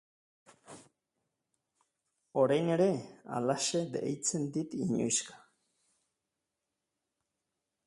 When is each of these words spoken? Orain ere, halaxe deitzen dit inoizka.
Orain 2.43 2.71
ere, 2.77 2.89
halaxe 3.35 3.83
deitzen 3.97 4.49
dit 4.57 4.75
inoizka. 4.81 5.39